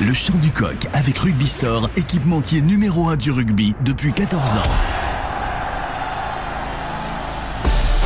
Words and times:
Le 0.00 0.14
chant 0.14 0.36
du 0.38 0.50
coq 0.52 0.86
avec 0.92 1.18
Rugby 1.18 1.48
Store, 1.48 1.90
équipementier 1.96 2.60
numéro 2.60 3.08
1 3.08 3.16
du 3.16 3.32
rugby 3.32 3.74
depuis 3.84 4.12
14 4.12 4.58
ans. 4.58 4.62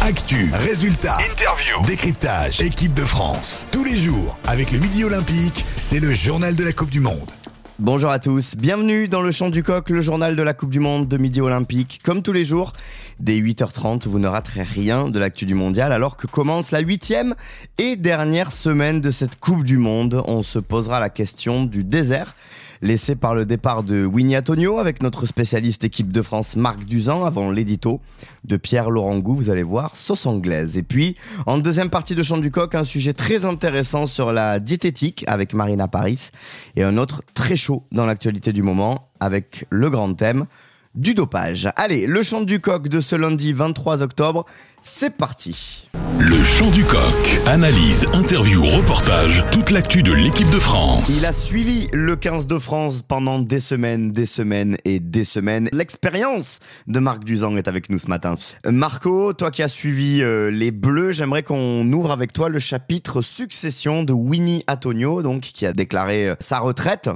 Actu, 0.00 0.50
résultats, 0.54 1.18
interview, 1.30 1.84
décryptage, 1.86 2.62
équipe 2.62 2.94
de 2.94 3.02
France. 3.02 3.66
Tous 3.72 3.84
les 3.84 3.98
jours, 3.98 4.38
avec 4.46 4.72
le 4.72 4.78
Midi 4.78 5.04
Olympique, 5.04 5.66
c'est 5.76 6.00
le 6.00 6.14
journal 6.14 6.56
de 6.56 6.64
la 6.64 6.72
Coupe 6.72 6.88
du 6.88 7.00
Monde. 7.00 7.30
Bonjour 7.78 8.11
à 8.11 8.18
tous, 8.18 8.54
bienvenue 8.54 9.09
dans 9.09 9.22
le 9.22 9.32
Chant 9.32 9.50
du 9.50 9.62
Coq, 9.62 9.90
le 9.90 10.00
journal 10.00 10.36
de 10.36 10.43
la 10.43 10.54
Coupe 10.54 10.70
du 10.70 10.79
Monde 10.79 11.09
de 11.09 11.16
Midi 11.18 11.40
Olympique. 11.40 12.00
Comme 12.04 12.22
tous 12.22 12.32
les 12.32 12.45
jours, 12.45 12.72
dès 13.20 13.40
8h30, 13.40 14.08
vous 14.08 14.18
ne 14.18 14.28
raterez 14.28 14.62
rien 14.62 15.08
de 15.08 15.18
l'actu 15.18 15.46
du 15.46 15.54
mondial 15.54 15.92
alors 15.92 16.16
que 16.16 16.26
commence 16.26 16.70
la 16.70 16.80
huitième 16.80 17.34
et 17.78 17.96
dernière 17.96 18.52
semaine 18.52 19.00
de 19.00 19.10
cette 19.10 19.38
Coupe 19.38 19.64
du 19.64 19.78
Monde. 19.78 20.22
On 20.27 20.42
se 20.42 20.58
posera 20.58 21.00
la 21.00 21.10
question 21.10 21.64
du 21.64 21.84
désert 21.84 22.34
laissé 22.82 23.14
par 23.14 23.34
le 23.34 23.46
départ 23.46 23.84
de 23.84 24.04
Winnie 24.04 24.37
Antonio 24.37 24.78
avec 24.80 25.02
notre 25.02 25.24
spécialiste 25.24 25.84
équipe 25.84 26.10
de 26.10 26.20
France 26.20 26.56
Marc 26.56 26.84
Duzan 26.84 27.24
avant 27.24 27.51
l'édito 27.51 28.01
de 28.45 28.56
Pierre 28.56 28.90
Laurent 28.90 29.18
Gou, 29.18 29.37
vous 29.37 29.51
allez 29.51 29.62
voir, 29.62 29.95
sauce 29.95 30.26
anglaise. 30.26 30.76
Et 30.76 30.82
puis, 30.82 31.16
en 31.46 31.59
deuxième 31.59 31.90
partie 31.90 32.16
de 32.16 32.23
Chant 32.24 32.38
du 32.38 32.51
Coq, 32.51 32.74
un 32.74 32.84
sujet 32.84 33.12
très 33.12 33.45
intéressant 33.45 34.09
sur 34.09 34.32
la 34.32 34.59
diététique 34.59 35.24
avec 35.29 35.54
Marina 35.54 35.87
Paris 35.87 36.30
et 36.74 36.82
un 36.82 36.98
autre 36.98 37.23
très 37.34 37.54
chaud 37.54 37.84
dans 37.92 38.04
l'actualité 38.04 38.52
du 38.52 38.65
moment 38.65 39.09
avec 39.20 39.65
le 39.70 39.88
grand 39.88 40.12
thème 40.15 40.46
du 40.95 41.14
dopage. 41.14 41.69
Allez, 41.77 42.06
le 42.06 42.23
chant 42.23 42.42
du 42.42 42.60
coq 42.60 42.88
de 42.88 43.01
ce 43.01 43.16
lundi 43.16 43.52
23 43.52 44.02
octobre, 44.02 44.45
c'est 44.82 45.16
parti. 45.16 45.88
Le 46.18 46.42
chant 46.42 46.70
du 46.70 46.84
coq. 46.84 47.41
Analyse, 47.46 48.05
interview, 48.12 48.65
reportage, 48.65 49.45
toute 49.51 49.70
l'actu 49.70 50.02
de 50.02 50.12
l'équipe 50.12 50.51
de 50.51 50.59
France. 50.59 51.09
Il 51.09 51.24
a 51.24 51.32
suivi 51.32 51.88
le 51.92 52.16
15 52.16 52.46
de 52.46 52.59
France 52.59 53.02
pendant 53.02 53.38
des 53.38 53.60
semaines, 53.60 54.12
des 54.12 54.27
semaines 54.27 54.77
et 54.84 55.01
des 55.01 55.24
semaines. 55.24 55.68
L'expérience 55.73 56.59
de 56.87 56.98
Marc 56.98 57.24
Duzan 57.24 57.57
est 57.57 57.68
avec 57.68 57.88
nous 57.88 57.98
ce 57.98 58.09
matin. 58.09 58.35
Marco, 58.66 59.32
toi 59.32 59.51
qui 59.51 59.63
as 59.63 59.68
suivi 59.68 60.23
euh, 60.23 60.51
les 60.51 60.73
Bleus, 60.73 61.13
j'aimerais 61.13 61.43
qu'on 61.43 61.90
ouvre 61.93 62.10
avec 62.10 62.32
toi 62.32 62.48
le 62.48 62.59
chapitre 62.59 63.23
succession 63.23 64.03
de 64.03 64.12
Winnie 64.12 64.65
Antonio, 64.69 65.22
donc 65.22 65.43
qui 65.43 65.65
a 65.65 65.72
déclaré 65.72 66.28
euh, 66.28 66.34
sa 66.41 66.59
retraite. 66.59 67.09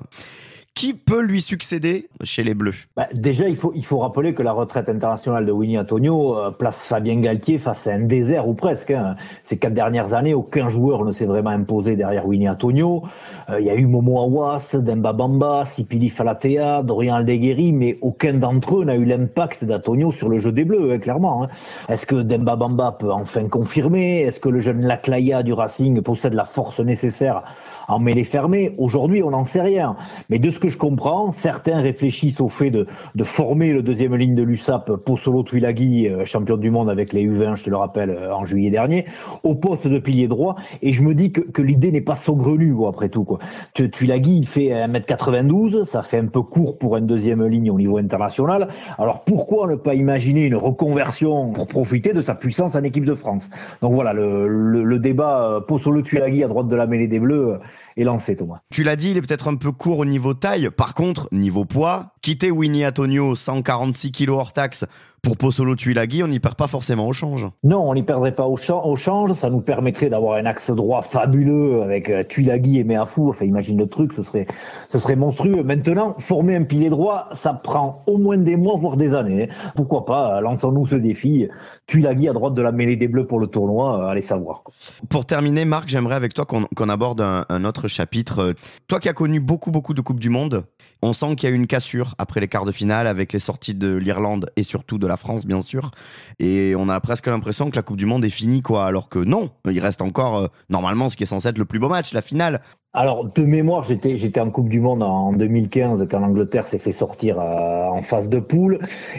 Qui 0.77 0.92
peut 0.92 1.22
lui 1.22 1.41
succéder 1.41 2.10
chez 2.22 2.44
les 2.44 2.52
Bleus? 2.52 2.84
Bah, 2.98 3.08
Déjà, 3.14 3.48
il 3.48 3.56
faut, 3.56 3.72
il 3.74 3.82
rappeler 3.96 4.34
que 4.34 4.42
la 4.42 4.52
retraite 4.52 4.91
internationale 4.91 5.46
de 5.46 5.50
Winnie 5.50 5.78
Antonio 5.78 6.36
euh, 6.36 6.50
place 6.50 6.82
Fabien 6.82 7.19
Galtier 7.19 7.58
face 7.58 7.86
à 7.86 7.94
un 7.94 8.00
désert 8.00 8.46
ou 8.46 8.52
presque. 8.52 8.91
Hein. 8.91 9.16
Ces 9.42 9.56
quatre 9.56 9.72
dernières 9.72 10.12
années, 10.12 10.34
aucun 10.34 10.69
joueur 10.69 11.06
ne 11.06 11.12
s'est 11.12 11.24
vraiment 11.24 11.48
imposé 11.48 11.97
derrière 11.97 12.27
Winnie 12.27 12.50
Antonio. 12.50 13.04
Euh, 13.48 13.58
il 13.58 13.64
y 13.64 13.70
a 13.70 13.74
eu 13.74 13.86
Momo 13.86 14.20
Awas, 14.20 14.72
Demba 14.74 15.14
Bamba, 15.14 15.64
Sipili 15.64 16.10
Falatea, 16.10 16.82
Dorian 16.82 17.14
Aldeguerri, 17.14 17.72
mais 17.72 17.97
aucun 18.02 18.34
d'entre 18.34 18.82
eux 18.82 18.84
n'a 18.84 18.97
eu 18.97 19.06
l'impact 19.06 19.64
d'Antonio 19.64 20.12
sur 20.12 20.28
le 20.28 20.38
jeu 20.41 20.52
des 20.52 20.66
Bleus, 20.66 20.92
hein, 20.92 20.98
clairement. 20.98 21.44
Hein. 21.44 21.48
Est-ce 21.88 22.04
que 22.06 22.16
Demba 22.16 22.56
Bamba 22.56 22.92
peut 22.92 23.10
enfin 23.10 23.48
confirmer? 23.48 24.20
Est-ce 24.20 24.41
que 24.41 24.50
le 24.50 24.60
jeune 24.60 24.84
Laclaya 24.84 25.42
du 25.42 25.54
Racing 25.54 26.02
possède 26.02 26.34
la 26.34 26.44
force 26.44 26.80
nécessaire 26.80 27.44
en 27.88 27.98
mêlée 27.98 28.24
fermée. 28.24 28.74
Aujourd'hui, 28.78 29.22
on 29.22 29.30
n'en 29.30 29.44
sait 29.44 29.62
rien. 29.62 29.96
Mais 30.30 30.38
de 30.38 30.50
ce 30.50 30.58
que 30.58 30.68
je 30.68 30.78
comprends, 30.78 31.30
certains 31.30 31.80
réfléchissent 31.80 32.40
au 32.40 32.48
fait 32.48 32.70
de, 32.70 32.86
de 33.14 33.24
former 33.24 33.72
le 33.72 33.82
deuxième 33.82 34.14
ligne 34.14 34.34
de 34.34 34.42
l'USAP, 34.42 34.96
Possolo 34.96 35.42
Tuilagi, 35.42 36.08
euh, 36.08 36.24
champion 36.24 36.56
du 36.56 36.70
monde 36.70 36.90
avec 36.90 37.12
les 37.12 37.24
U20, 37.26 37.56
je 37.56 37.64
te 37.64 37.70
le 37.70 37.76
rappelle, 37.76 38.10
euh, 38.10 38.34
en 38.34 38.46
juillet 38.46 38.70
dernier, 38.70 39.06
au 39.42 39.54
poste 39.54 39.86
de 39.86 39.98
pilier 39.98 40.28
droit. 40.28 40.56
Et 40.82 40.92
je 40.92 41.02
me 41.02 41.14
dis 41.14 41.32
que, 41.32 41.40
que 41.40 41.62
l'idée 41.62 41.92
n'est 41.92 42.00
pas 42.00 42.16
saugrenue, 42.16 42.74
quoi, 42.74 42.88
après 42.88 43.08
tout. 43.08 43.24
Quoi. 43.24 43.38
Il 43.78 44.46
fait 44.46 44.68
1m92, 44.68 45.84
ça 45.84 46.02
fait 46.02 46.18
un 46.18 46.26
peu 46.26 46.42
court 46.42 46.78
pour 46.78 46.96
une 46.96 47.06
deuxième 47.06 47.44
ligne 47.46 47.70
au 47.70 47.78
niveau 47.78 47.98
international. 47.98 48.68
Alors 48.98 49.24
pourquoi 49.24 49.66
ne 49.66 49.76
pas 49.76 49.94
imaginer 49.94 50.44
une 50.44 50.56
reconversion 50.56 51.52
pour 51.52 51.66
profiter 51.66 52.12
de 52.12 52.20
sa 52.20 52.34
puissance 52.34 52.75
en 52.75 52.82
équipe 52.82 53.04
de 53.04 53.14
France? 53.14 53.48
Donc 53.82 53.94
voilà, 53.94 54.12
le, 54.12 54.46
le, 54.46 54.82
le 54.82 54.98
débat 54.98 55.50
euh, 55.50 55.60
Possolo 55.60 56.02
Tuilagi 56.02 56.44
à 56.44 56.48
droite 56.48 56.69
de 56.69 56.76
la 56.76 56.86
mêlée 56.86 57.08
des 57.08 57.19
Bleus 57.19 57.58
est 57.97 58.04
lancé, 58.04 58.37
Thomas. 58.37 58.60
Tu 58.70 58.82
l'as 58.82 58.97
dit, 58.97 59.10
il 59.10 59.16
est 59.16 59.22
peut-être 59.22 59.48
un 59.48 59.56
peu 59.56 59.72
court 59.72 59.98
au 59.98 60.04
niveau 60.04 60.34
taille. 60.34 60.70
Par 60.70 60.94
contre, 60.94 61.28
niveau 61.32 61.64
poids, 61.64 62.14
quitter 62.22 62.50
Winnie 62.50 62.87
Antonio 62.87 63.34
146 63.34 64.12
kg 64.12 64.31
hors 64.31 64.53
taxe 64.53 64.84
pour 65.26 65.37
Pozzolo 65.37 65.75
Tuilagi, 65.75 66.22
on 66.22 66.28
n'y 66.28 66.38
perd 66.38 66.54
pas 66.54 66.69
forcément 66.69 67.09
au 67.09 67.12
change. 67.12 67.48
Non, 67.64 67.91
on 67.91 67.94
n'y 67.94 68.04
perdrait 68.04 68.31
pas 68.31 68.47
au, 68.47 68.56
change. 68.56 69.32
Ça 69.32 69.50
nous 69.50 69.60
permettrait 69.60 70.09
d'avoir 70.09 70.37
un 70.37 70.47
axe 70.47 70.70
droit 70.70 71.03
fabuleux 71.03 71.82
avec 71.82 72.09
euh, 72.10 72.22
Tuilagi 72.22 72.78
et 72.78 72.84
Meafou. 72.84 73.31
Enfin, 73.31 73.44
imagine 73.44 73.76
le 73.76 73.88
truc, 73.88 74.12
ce 74.12 74.22
serait, 74.22 74.47
ce 74.88 75.00
serait 75.00 75.16
monstrueux. 75.16 75.64
Maintenant, 75.64 76.14
former 76.20 76.54
un 76.54 76.62
pilier 76.62 76.91
droit, 76.91 77.28
ça 77.32 77.54
prend 77.54 78.04
au 78.06 78.19
moins 78.19 78.38
des 78.38 78.54
mois, 78.54 78.76
voire 78.78 78.97
des 78.97 79.14
années. 79.14 79.48
Pourquoi 79.75 80.04
pas 80.04 80.41
Lançons-nous 80.41 80.87
ce 80.87 80.94
défi. 80.94 81.48
Tuilagi 81.88 82.28
à 82.28 82.32
droite 82.32 82.54
de 82.54 82.62
la 82.62 82.70
mêlée 82.70 82.94
des 82.94 83.08
Bleus 83.08 83.26
pour 83.26 83.41
le 83.41 83.48
tournoi, 83.48 83.98
euh, 83.98 84.08
allez 84.08 84.20
savoir. 84.20 84.62
Pour 85.08 85.26
terminer, 85.26 85.64
Marc, 85.64 85.88
j'aimerais 85.88 86.14
avec 86.14 86.34
toi 86.34 86.44
qu'on 86.44 86.88
aborde 86.88 87.20
un, 87.20 87.47
un, 87.48 87.64
autre 87.64 87.88
chapitre. 87.88 88.54
Toi 88.87 89.00
qui 89.00 89.08
as 89.08 89.12
connu 89.12 89.41
beaucoup, 89.41 89.72
beaucoup 89.72 89.93
de 89.93 90.03
Coupes 90.03 90.20
du 90.20 90.31
Monde, 90.31 90.66
on 91.03 91.12
sent 91.12 91.37
qu'il 91.37 91.48
y 91.48 91.53
a 91.53 91.54
eu 91.54 91.58
une 91.58 91.66
cassure 91.66 92.14
après 92.19 92.41
les 92.41 92.48
quarts 92.48 92.64
de 92.64 92.72
finale 92.72 93.06
avec 93.06 93.32
les 93.32 93.38
sorties 93.38 93.75
de 93.75 93.94
l'Irlande 93.94 94.50
et 94.56 94.62
surtout 94.62 94.98
de 94.98 95.06
la 95.06 95.16
France, 95.16 95.47
bien 95.47 95.62
sûr. 95.62 95.91
Et 96.38 96.75
on 96.77 96.88
a 96.88 97.00
presque 97.00 97.27
l'impression 97.27 97.71
que 97.71 97.77
la 97.77 97.82
Coupe 97.82 97.97
du 97.97 98.06
Monde 98.06 98.25
est 98.25 98.31
finie, 98.31 98.62
quoi. 98.62 98.87
Alors 98.87 99.09
que 99.09 99.19
non, 99.19 99.50
il 99.71 99.81
reste 99.81 100.03
encore, 100.03 100.37
euh, 100.37 100.47
normalement, 100.69 101.09
ce 101.09 101.16
qui 101.16 101.22
est 101.22 101.27
censé 101.27 101.49
être 101.49 101.59
le 101.59 101.65
plus 101.65 101.78
beau 101.78 101.88
match, 101.88 102.12
la 102.12 102.22
finale. 102.22 102.60
Alors, 102.98 103.30
de 103.30 103.44
mémoire, 103.44 103.84
j'étais, 103.84 104.16
j'étais 104.16 104.40
en 104.40 104.50
Coupe 104.50 104.70
du 104.70 104.80
Monde 104.80 105.02
en 105.02 105.34
2015 105.34 106.08
quand 106.10 106.18
l'Angleterre 106.18 106.66
s'est 106.66 106.78
fait 106.78 106.92
sortir 106.92 107.38
euh, 107.38 107.88
en 107.88 108.00
phase 108.00 108.30
de 108.30 108.40
poule. 108.40 108.78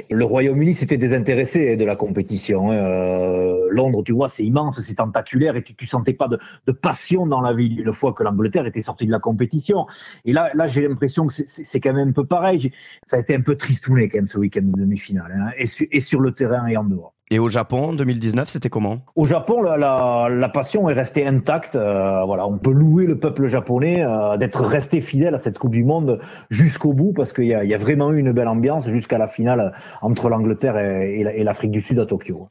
Le 0.10 0.26
Royaume-Uni 0.26 0.74
s'était 0.74 0.98
désintéressé 0.98 1.78
de 1.78 1.86
la 1.86 1.96
compétition. 1.96 2.72
Hein. 2.72 2.76
Euh, 2.76 3.68
Londres, 3.70 4.02
tu 4.04 4.14
vois, 4.14 4.30
c'est 4.30 4.44
immense, 4.44 4.82
c'est 4.82 4.96
tentaculaire 4.96 5.56
et 5.58 5.62
tu, 5.62 5.76
tu 5.76 5.86
sentais 5.86 6.14
pas 6.14 6.28
de, 6.28 6.40
de, 6.66 6.72
passion 6.72 7.28
dans 7.28 7.40
la 7.40 7.54
ville 7.54 7.80
une 7.82 7.94
fois 7.94 8.14
que 8.14 8.24
l'Angleterre 8.24 8.66
était 8.66 8.82
sortie 8.82 9.06
de 9.06 9.12
la 9.12 9.20
compétition. 9.20 9.86
Et 10.26 10.34
là, 10.34 10.50
là, 10.56 10.66
j'ai 10.66 10.88
l'impression 10.88 11.28
que 11.28 11.36
c'est, 11.36 11.80
quand 11.80 11.94
même 11.94 12.10
un 12.10 12.14
peu 12.14 12.26
pareil. 12.26 12.72
Ça 13.06 13.18
a 13.18 13.20
été 13.20 13.36
un 13.36 13.42
peu 13.42 13.56
tristouné 13.56 14.10
quand 14.10 14.18
même 14.18 14.28
ce 14.28 14.40
week-end 14.40 14.64
de 14.64 14.82
demi-finale, 14.82 15.32
hein, 15.40 15.52
et, 15.56 15.66
et 15.92 16.02
sur 16.02 16.20
le 16.20 16.32
terrain 16.32 16.66
et 16.66 16.78
en 16.78 16.84
dehors. 16.84 17.14
Et 17.30 17.40
au 17.40 17.50
Japon, 17.50 17.90
en 17.90 17.94
2019, 17.94 18.48
c'était 18.48 18.70
comment? 18.70 19.00
Au 19.16 19.26
Japon, 19.26 19.62
la, 19.62 19.76
la, 19.76 20.30
la, 20.30 20.50
passion 20.50 20.90
est 20.90 20.94
restée 20.94 21.28
intacte. 21.28 21.76
Euh, 21.76 22.24
voilà, 22.24 22.48
on 22.48 22.58
peut 22.58 22.72
louer 22.72 23.06
le 23.06 23.20
peuple 23.20 23.48
japonais 23.48 24.02
euh, 24.02 24.38
d'être 24.38 24.64
resté 24.64 25.02
fidèle 25.02 25.36
à 25.36 25.38
cette 25.38 25.60
Coupe 25.60 25.74
du 25.74 25.84
Monde 25.84 26.22
jusqu'au 26.50 26.94
bout, 26.94 27.12
parce 27.12 27.34
qu'il 27.34 27.44
y, 27.44 27.50
y, 27.50 27.74
a 27.74 27.78
vraiment 27.78 28.14
eu 28.14 28.20
une 28.20 28.32
belle 28.32 28.48
ambiance 28.48 28.88
jusqu'à 28.88 29.18
la 29.18 29.28
finale 29.28 29.74
entre 30.02 30.30
l'Angleterre 30.30 30.78
et, 30.78 31.20
et 31.20 31.44
l'Afrique 31.44 31.72
du 31.72 31.82
Sud 31.82 32.00
à 32.00 32.06
Tokyo. 32.06 32.48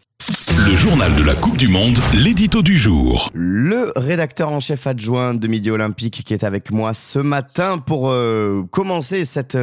Le 0.69 0.75
journal 0.75 1.15
de 1.15 1.23
la 1.23 1.35
Coupe 1.35 1.57
du 1.57 1.69
Monde, 1.69 1.99
l'édito 2.13 2.61
du 2.61 2.77
jour. 2.77 3.31
Le 3.33 3.93
rédacteur 3.97 4.51
en 4.51 4.61
chef 4.61 4.87
adjoint 4.87 5.33
de 5.33 5.49
Midi 5.49 5.71
Olympique 5.71 6.23
qui 6.25 6.35
est 6.35 6.45
avec 6.45 6.71
moi 6.71 6.93
ce 6.93 7.19
matin 7.19 7.79
pour 7.79 8.11
euh, 8.11 8.63
commencer 8.71 9.25
cette, 9.25 9.57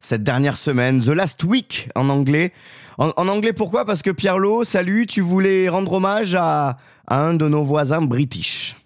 cette 0.00 0.22
dernière 0.22 0.56
semaine, 0.56 1.02
The 1.02 1.08
Last 1.08 1.44
Week 1.44 1.90
en 1.94 2.08
anglais. 2.08 2.52
En, 2.98 3.28
anglais, 3.28 3.52
pourquoi? 3.52 3.84
Parce 3.84 4.02
que 4.02 4.10
Pierre-Lo, 4.10 4.64
salut, 4.64 5.06
tu 5.06 5.20
voulais 5.20 5.68
rendre 5.68 5.92
hommage 5.92 6.34
à, 6.34 6.78
un 7.08 7.34
de 7.34 7.46
nos 7.46 7.64
voisins 7.64 8.00
british. 8.00 8.76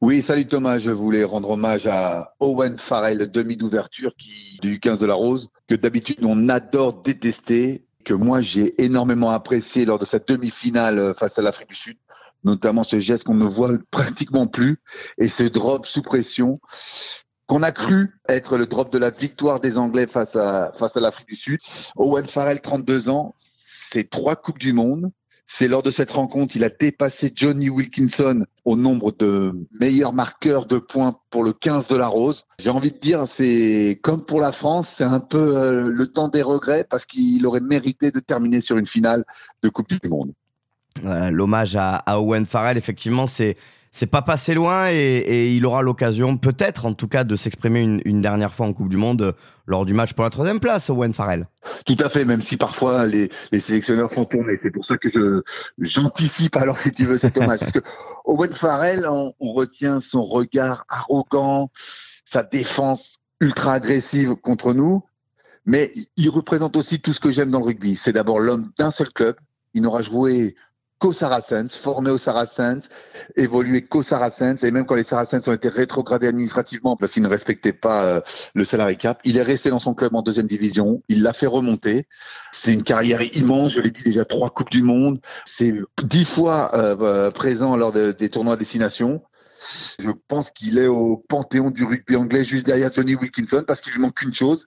Oui, 0.00 0.22
salut 0.22 0.46
Thomas, 0.46 0.78
je 0.78 0.90
voulais 0.90 1.24
rendre 1.24 1.50
hommage 1.50 1.86
à 1.86 2.34
Owen 2.40 2.76
Farrell, 2.78 3.30
demi 3.30 3.56
d'ouverture 3.56 4.14
qui 4.18 4.58
du 4.60 4.80
15 4.80 5.00
de 5.00 5.06
la 5.06 5.14
Rose, 5.14 5.48
que 5.68 5.74
d'habitude 5.74 6.18
on 6.22 6.48
adore 6.48 7.02
détester, 7.02 7.84
que 8.04 8.12
moi 8.12 8.40
j'ai 8.40 8.82
énormément 8.82 9.30
apprécié 9.30 9.84
lors 9.84 9.98
de 9.98 10.04
cette 10.04 10.28
demi-finale 10.28 11.14
face 11.16 11.38
à 11.38 11.42
l'Afrique 11.42 11.68
du 11.68 11.76
Sud 11.76 11.96
notamment 12.44 12.82
ce 12.82 12.98
geste 12.98 13.24
qu'on 13.24 13.34
ne 13.34 13.44
voit 13.44 13.70
pratiquement 13.90 14.46
plus 14.46 14.78
et 15.18 15.28
ce 15.28 15.44
drop 15.44 15.86
sous 15.86 16.02
pression 16.02 16.58
qu'on 17.46 17.62
a 17.64 17.72
cru 17.72 18.14
être 18.28 18.56
le 18.56 18.66
drop 18.66 18.92
de 18.92 18.98
la 18.98 19.10
victoire 19.10 19.60
des 19.60 19.76
Anglais 19.76 20.06
face 20.06 20.36
à, 20.36 20.72
face 20.78 20.96
à 20.96 21.00
l'Afrique 21.00 21.26
du 21.26 21.34
Sud. 21.34 21.58
Owen 21.96 22.26
Farrell, 22.28 22.60
32 22.60 23.08
ans, 23.08 23.34
c'est 23.92 24.08
trois 24.08 24.36
Coupes 24.36 24.58
du 24.58 24.72
Monde. 24.72 25.10
C'est 25.52 25.66
lors 25.66 25.82
de 25.82 25.90
cette 25.90 26.12
rencontre, 26.12 26.54
il 26.54 26.62
a 26.62 26.68
dépassé 26.68 27.32
Johnny 27.34 27.68
Wilkinson 27.68 28.46
au 28.64 28.76
nombre 28.76 29.10
de 29.10 29.52
meilleurs 29.80 30.12
marqueurs 30.12 30.64
de 30.64 30.78
points 30.78 31.18
pour 31.30 31.42
le 31.42 31.52
15 31.52 31.88
de 31.88 31.96
la 31.96 32.06
Rose. 32.06 32.44
J'ai 32.60 32.70
envie 32.70 32.92
de 32.92 32.98
dire, 32.98 33.26
c'est 33.26 33.98
comme 34.00 34.24
pour 34.24 34.40
la 34.40 34.52
France, 34.52 34.94
c'est 34.98 35.04
un 35.04 35.18
peu 35.18 35.56
euh, 35.56 35.88
le 35.88 36.06
temps 36.06 36.28
des 36.28 36.42
regrets 36.42 36.86
parce 36.88 37.04
qu'il 37.04 37.44
aurait 37.46 37.60
mérité 37.60 38.12
de 38.12 38.20
terminer 38.20 38.60
sur 38.60 38.78
une 38.78 38.86
finale 38.86 39.24
de 39.64 39.68
Coupe 39.68 39.88
du 39.88 40.08
Monde. 40.08 40.32
L'hommage 41.02 41.74
à 41.74 42.02
Owen 42.20 42.46
Farrell, 42.46 42.76
effectivement, 42.76 43.26
c'est 43.26 43.56
c'est 43.92 44.06
pas 44.06 44.22
passé 44.22 44.54
loin 44.54 44.88
et, 44.88 44.94
et 44.94 45.54
il 45.54 45.66
aura 45.66 45.82
l'occasion, 45.82 46.36
peut-être 46.36 46.86
en 46.86 46.92
tout 46.92 47.08
cas, 47.08 47.24
de 47.24 47.34
s'exprimer 47.34 47.80
une, 47.80 48.00
une, 48.04 48.20
dernière 48.20 48.54
fois 48.54 48.66
en 48.66 48.72
Coupe 48.72 48.88
du 48.88 48.96
Monde 48.96 49.34
lors 49.66 49.84
du 49.84 49.94
match 49.94 50.12
pour 50.12 50.24
la 50.24 50.30
troisième 50.30 50.60
place, 50.60 50.90
Owen 50.90 51.12
Farrell. 51.12 51.46
Tout 51.86 51.96
à 51.98 52.08
fait, 52.08 52.24
même 52.24 52.40
si 52.40 52.56
parfois 52.56 53.06
les, 53.06 53.30
les 53.50 53.60
sélectionneurs 53.60 54.12
font 54.12 54.24
tourner. 54.24 54.56
C'est 54.56 54.70
pour 54.70 54.84
ça 54.84 54.96
que 54.96 55.08
je 55.08 55.42
j'anticipe 55.78 56.56
alors 56.56 56.78
si 56.78 56.92
tu 56.92 57.04
veux 57.04 57.18
cet 57.18 57.36
hommage. 57.38 57.60
Parce 57.60 57.72
que 57.72 57.80
Owen 58.24 58.52
Farrell, 58.52 59.06
on, 59.08 59.34
on 59.40 59.52
retient 59.52 60.00
son 60.00 60.22
regard 60.22 60.84
arrogant, 60.88 61.70
sa 61.74 62.42
défense 62.42 63.18
ultra 63.40 63.72
agressive 63.72 64.36
contre 64.36 64.72
nous, 64.72 65.02
mais 65.66 65.92
il 66.16 66.30
représente 66.30 66.76
aussi 66.76 67.00
tout 67.00 67.12
ce 67.12 67.20
que 67.20 67.30
j'aime 67.30 67.50
dans 67.50 67.58
le 67.58 67.66
rugby. 67.66 67.96
C'est 67.96 68.12
d'abord 68.12 68.38
l'homme 68.38 68.70
d'un 68.78 68.90
seul 68.90 69.08
club. 69.12 69.36
Il 69.74 69.82
n'aura 69.82 70.02
joué 70.02 70.54
qu'aux 71.00 71.12
Saracens, 71.14 71.76
formé 71.76 72.10
aux 72.10 72.18
Saracens, 72.18 72.88
évolué 73.34 73.82
qu'aux 73.82 74.02
Saracens, 74.02 74.62
et 74.62 74.70
même 74.70 74.84
quand 74.84 74.94
les 74.94 75.02
Saracens 75.02 75.48
ont 75.48 75.52
été 75.54 75.68
rétrogradés 75.68 76.28
administrativement 76.28 76.96
parce 76.96 77.12
qu'ils 77.12 77.22
ne 77.22 77.28
respectaient 77.28 77.72
pas 77.72 78.04
euh, 78.04 78.20
le 78.54 78.64
salary 78.64 78.98
cap, 78.98 79.18
il 79.24 79.38
est 79.38 79.42
resté 79.42 79.70
dans 79.70 79.78
son 79.78 79.94
club 79.94 80.14
en 80.14 80.22
deuxième 80.22 80.46
division, 80.46 81.02
il 81.08 81.22
l'a 81.22 81.32
fait 81.32 81.46
remonter. 81.46 82.06
C'est 82.52 82.74
une 82.74 82.82
carrière 82.82 83.22
immense, 83.34 83.72
je 83.72 83.80
l'ai 83.80 83.90
dit 83.90 84.02
déjà, 84.02 84.26
trois 84.26 84.50
coupes 84.50 84.70
du 84.70 84.82
monde, 84.82 85.18
c'est 85.46 85.74
dix 86.04 86.26
fois 86.26 86.70
euh, 86.74 86.96
euh, 87.00 87.30
présent 87.30 87.76
lors 87.76 87.92
des 87.92 88.28
tournois 88.28 88.54
à 88.54 88.56
destination. 88.58 89.22
Je 89.98 90.10
pense 90.28 90.50
qu'il 90.50 90.78
est 90.78 90.86
au 90.86 91.16
panthéon 91.16 91.70
du 91.70 91.84
rugby 91.84 92.16
anglais 92.16 92.44
juste 92.44 92.66
derrière 92.66 92.92
Johnny 92.92 93.14
Wilkinson 93.14 93.64
parce 93.66 93.80
qu'il 93.80 93.92
lui 93.92 94.00
manque 94.00 94.14
qu'une 94.14 94.34
chose, 94.34 94.66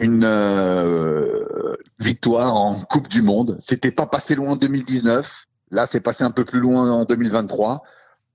une 0.00 0.24
euh, 0.24 1.76
victoire 1.98 2.54
en 2.54 2.74
Coupe 2.74 3.08
du 3.08 3.22
Monde. 3.22 3.56
C'était 3.60 3.90
pas 3.90 4.06
passé 4.06 4.34
loin 4.34 4.52
en 4.52 4.56
2019. 4.56 5.46
Là, 5.70 5.86
c'est 5.86 6.00
passé 6.00 6.24
un 6.24 6.30
peu 6.30 6.44
plus 6.44 6.60
loin 6.60 6.90
en 6.90 7.04
2023. 7.04 7.82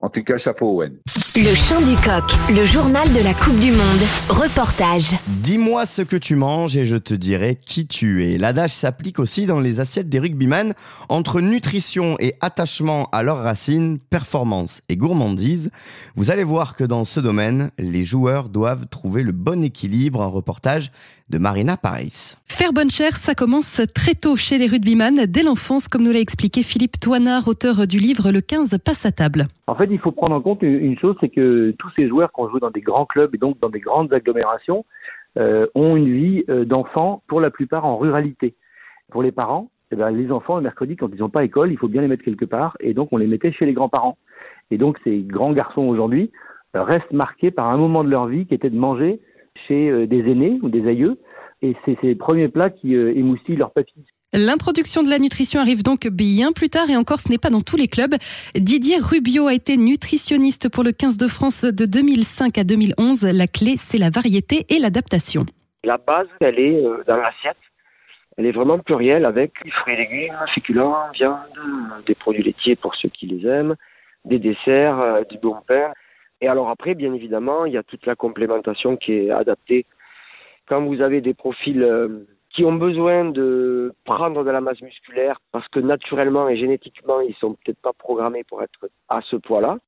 En 0.02 0.08
tout 0.08 0.24
cas, 0.24 0.38
chapeau 0.38 0.76
Owen. 0.76 0.98
Le 1.36 1.54
chant 1.54 1.82
du 1.82 1.94
coq, 1.94 2.24
le 2.48 2.64
journal 2.64 3.12
de 3.12 3.20
la 3.20 3.34
Coupe 3.34 3.58
du 3.58 3.70
Monde. 3.70 4.00
Reportage. 4.30 5.14
Dis-moi 5.26 5.84
ce 5.84 6.00
que 6.00 6.16
tu 6.16 6.36
manges 6.36 6.74
et 6.78 6.86
je 6.86 6.96
te 6.96 7.12
dirai 7.12 7.56
qui 7.56 7.86
tu 7.86 8.26
es. 8.26 8.38
L'adage 8.38 8.72
s'applique 8.72 9.18
aussi 9.18 9.44
dans 9.44 9.60
les 9.60 9.78
assiettes 9.78 10.08
des 10.08 10.18
rugbyman. 10.18 10.72
Entre 11.10 11.42
nutrition 11.42 12.16
et 12.18 12.34
attachement 12.40 13.10
à 13.12 13.22
leurs 13.22 13.42
racines, 13.42 13.98
performance 13.98 14.80
et 14.88 14.96
gourmandise, 14.96 15.70
vous 16.16 16.30
allez 16.30 16.44
voir 16.44 16.76
que 16.76 16.84
dans 16.84 17.04
ce 17.04 17.20
domaine, 17.20 17.70
les 17.78 18.04
joueurs 18.04 18.48
doivent 18.48 18.86
trouver 18.86 19.22
le 19.22 19.32
bon 19.32 19.62
équilibre. 19.62 20.22
Un 20.22 20.28
reportage 20.28 20.92
de 21.30 21.38
Marina 21.38 21.76
Paris. 21.76 22.36
Faire 22.46 22.72
bonne 22.72 22.90
chère, 22.90 23.12
ça 23.12 23.34
commence 23.34 23.80
très 23.94 24.14
tôt 24.14 24.36
chez 24.36 24.58
les 24.58 24.66
rugbyman, 24.66 25.26
dès 25.26 25.42
l'enfance, 25.42 25.88
comme 25.88 26.02
nous 26.02 26.12
l'a 26.12 26.18
expliqué 26.18 26.62
Philippe 26.62 26.98
Toinard, 27.00 27.48
auteur 27.48 27.86
du 27.86 27.98
livre 27.98 28.32
Le 28.32 28.40
15 28.40 28.78
passe 28.84 29.06
à 29.06 29.12
table. 29.12 29.44
En 29.66 29.74
fait, 29.74 29.88
il 29.90 29.98
faut 29.98 30.12
prendre 30.12 30.34
en 30.34 30.40
compte 30.40 30.62
une 30.62 30.98
chose, 30.98 31.16
c'est 31.20 31.28
que 31.28 31.74
tous 31.78 31.90
ces 31.96 32.08
joueurs 32.08 32.32
qui 32.32 32.40
ont 32.40 32.50
joué 32.50 32.60
dans 32.60 32.70
des 32.70 32.80
grands 32.80 33.06
clubs 33.06 33.34
et 33.34 33.38
donc 33.38 33.58
dans 33.60 33.70
des 33.70 33.80
grandes 33.80 34.12
agglomérations 34.12 34.84
euh, 35.38 35.66
ont 35.74 35.96
une 35.96 36.12
vie 36.12 36.44
euh, 36.48 36.64
d'enfants, 36.64 37.22
pour 37.28 37.40
la 37.40 37.50
plupart 37.50 37.84
en 37.84 37.96
ruralité. 37.96 38.54
Pour 39.10 39.22
les 39.22 39.32
parents, 39.32 39.70
eh 39.92 39.96
bien, 39.96 40.10
les 40.10 40.30
enfants, 40.32 40.56
le 40.56 40.62
mercredi, 40.62 40.96
quand 40.96 41.08
ils 41.12 41.20
n'ont 41.20 41.30
pas 41.30 41.44
école, 41.44 41.70
il 41.70 41.78
faut 41.78 41.88
bien 41.88 42.02
les 42.02 42.08
mettre 42.08 42.24
quelque 42.24 42.44
part, 42.44 42.76
et 42.80 42.94
donc 42.94 43.08
on 43.12 43.16
les 43.16 43.26
mettait 43.26 43.52
chez 43.52 43.66
les 43.66 43.72
grands-parents. 43.72 44.18
Et 44.70 44.78
donc 44.78 44.98
ces 45.04 45.18
grands 45.18 45.52
garçons 45.52 45.82
aujourd'hui 45.82 46.30
euh, 46.76 46.82
restent 46.82 47.12
marqués 47.12 47.50
par 47.50 47.68
un 47.68 47.76
moment 47.76 48.04
de 48.04 48.08
leur 48.08 48.26
vie 48.26 48.46
qui 48.46 48.54
était 48.54 48.70
de 48.70 48.78
manger 48.78 49.20
chez 49.66 49.90
euh, 49.90 50.06
des 50.06 50.20
aînés 50.30 50.58
ou 50.62 50.68
des 50.68 50.86
aïeux. 50.86 51.18
Et 51.62 51.76
c'est 51.84 51.96
ces 52.00 52.14
premiers 52.14 52.48
plats 52.48 52.70
qui 52.70 52.94
euh, 52.94 53.16
émoustillent 53.16 53.56
leur 53.56 53.72
papilles. 53.72 54.04
L'introduction 54.32 55.02
de 55.02 55.10
la 55.10 55.18
nutrition 55.18 55.60
arrive 55.60 55.82
donc 55.82 56.06
bien 56.06 56.52
plus 56.52 56.68
tard 56.68 56.88
et 56.88 56.96
encore 56.96 57.18
ce 57.18 57.28
n'est 57.28 57.38
pas 57.38 57.50
dans 57.50 57.60
tous 57.60 57.76
les 57.76 57.88
clubs. 57.88 58.14
Didier 58.54 58.98
Rubio 58.98 59.48
a 59.48 59.54
été 59.54 59.76
nutritionniste 59.76 60.68
pour 60.70 60.84
le 60.84 60.92
15 60.92 61.18
de 61.18 61.26
France 61.26 61.64
de 61.64 61.84
2005 61.84 62.56
à 62.56 62.64
2011. 62.64 63.24
La 63.24 63.46
clé, 63.48 63.74
c'est 63.76 63.98
la 63.98 64.08
variété 64.08 64.66
et 64.68 64.78
l'adaptation. 64.78 65.46
La 65.82 65.98
base, 65.98 66.28
elle 66.40 66.60
est 66.60 66.84
euh, 66.84 67.02
dans 67.08 67.16
l'assiette. 67.16 67.56
Elle 68.36 68.46
est 68.46 68.52
vraiment 68.52 68.78
plurielle 68.78 69.26
avec 69.26 69.52
des 69.64 69.70
fruits 69.70 69.94
et 69.94 69.96
légumes, 69.96 70.38
féculents, 70.54 71.10
viande, 71.12 71.40
des 72.06 72.14
produits 72.14 72.42
laitiers 72.42 72.76
pour 72.76 72.94
ceux 72.94 73.08
qui 73.08 73.26
les 73.26 73.46
aiment, 73.46 73.74
des 74.24 74.38
desserts, 74.38 75.26
du 75.28 75.36
bon 75.38 75.56
pain. 75.66 75.92
Et 76.40 76.48
alors 76.48 76.70
après, 76.70 76.94
bien 76.94 77.12
évidemment, 77.12 77.64
il 77.64 77.72
y 77.72 77.76
a 77.76 77.82
toute 77.82 78.06
la 78.06 78.14
complémentation 78.14 78.96
qui 78.96 79.12
est 79.12 79.30
adaptée. 79.30 79.86
Quand 80.68 80.84
vous 80.84 81.00
avez 81.00 81.20
des 81.20 81.34
profils 81.34 81.82
euh, 81.82 82.26
qui 82.50 82.64
ont 82.64 82.74
besoin 82.74 83.24
de 83.26 83.92
prendre 84.04 84.44
de 84.44 84.50
la 84.50 84.60
masse 84.60 84.80
musculaire 84.80 85.40
parce 85.52 85.68
que 85.68 85.80
naturellement 85.80 86.48
et 86.48 86.56
génétiquement, 86.56 87.20
ils 87.20 87.34
sont 87.34 87.54
peut-être 87.54 87.80
pas 87.80 87.92
programmés 87.92 88.44
pour 88.44 88.62
être 88.62 88.88
à 89.08 89.20
ce 89.22 89.36
poids-là, 89.36 89.78